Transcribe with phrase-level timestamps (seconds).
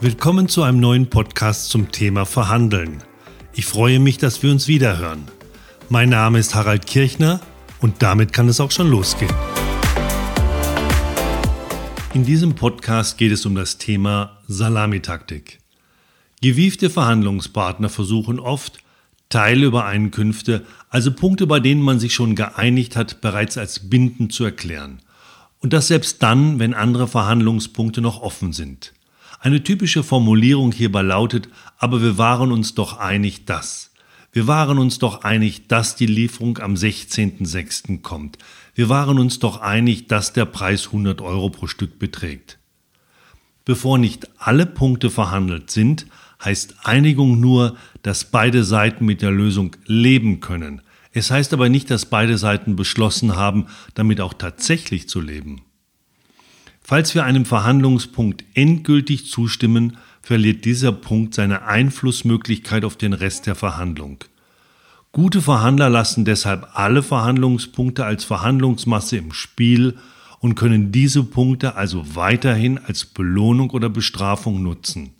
[0.00, 3.02] Willkommen zu einem neuen Podcast zum Thema Verhandeln.
[3.52, 5.24] Ich freue mich, dass wir uns wiederhören.
[5.88, 7.40] Mein Name ist Harald Kirchner
[7.80, 9.34] und damit kann es auch schon losgehen.
[12.14, 15.58] In diesem Podcast geht es um das Thema Salamitaktik.
[16.40, 18.78] Gewiefte Verhandlungspartner versuchen oft,
[19.30, 25.02] Teilübereinkünfte, also Punkte, bei denen man sich schon geeinigt hat, bereits als bindend zu erklären.
[25.58, 28.92] Und das selbst dann, wenn andere Verhandlungspunkte noch offen sind.
[29.40, 33.92] Eine typische Formulierung hierbei lautet, aber wir waren uns doch einig, dass.
[34.32, 38.02] Wir waren uns doch einig, dass die Lieferung am 16.06.
[38.02, 38.36] kommt.
[38.74, 42.58] Wir waren uns doch einig, dass der Preis 100 Euro pro Stück beträgt.
[43.64, 46.06] Bevor nicht alle Punkte verhandelt sind,
[46.44, 50.82] heißt Einigung nur, dass beide Seiten mit der Lösung leben können.
[51.12, 55.62] Es heißt aber nicht, dass beide Seiten beschlossen haben, damit auch tatsächlich zu leben.
[56.88, 63.56] Falls wir einem Verhandlungspunkt endgültig zustimmen, verliert dieser Punkt seine Einflussmöglichkeit auf den Rest der
[63.56, 64.24] Verhandlung.
[65.12, 69.98] Gute Verhandler lassen deshalb alle Verhandlungspunkte als Verhandlungsmasse im Spiel
[70.38, 75.10] und können diese Punkte also weiterhin als Belohnung oder Bestrafung nutzen.